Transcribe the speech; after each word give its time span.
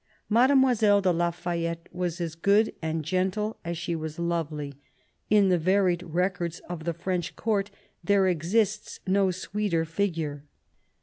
Mademoiselle 0.31 0.99
de 0.99 1.11
la 1.13 1.29
Fayette 1.29 1.87
was 1.91 2.19
as 2.19 2.33
good 2.33 2.73
and 2.81 3.05
gentle 3.05 3.59
as 3.63 3.77
she 3.77 3.95
was 3.95 4.17
lovely; 4.17 4.73
in 5.29 5.49
the 5.49 5.59
varied 5.59 6.01
records 6.01 6.59
of 6.61 6.85
the 6.85 6.93
French 6.95 7.35
Court 7.35 7.69
there 8.03 8.25
exists 8.27 8.99
no 9.05 9.29
sweeter 9.29 9.85
figure. 9.85 10.43